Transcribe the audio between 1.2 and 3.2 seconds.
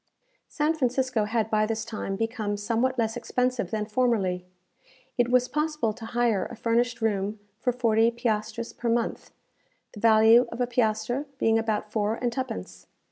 had by this time become somewhat less